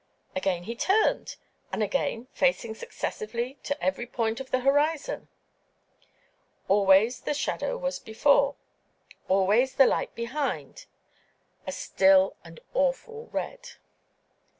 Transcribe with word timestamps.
Again 0.35 0.63
he 0.63 0.73
turned, 0.75 1.35
and 1.71 1.83
again, 1.83 2.25
facing 2.33 2.73
successively 2.73 3.59
to 3.61 3.79
every 3.83 4.07
point 4.07 4.39
of 4.39 4.49
the 4.49 4.61
horizon. 4.61 5.27
Always 6.67 7.19
the 7.19 7.35
shadow 7.35 7.77
was 7.77 7.99
before—always 7.99 9.75
the 9.75 9.85
light 9.85 10.15
behind, 10.15 10.87
"a 11.67 11.71
still 11.71 12.35
and 12.43 12.59
awful 12.73 13.27
red." 13.31 13.73